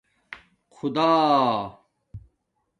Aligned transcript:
خدا 0.69 1.79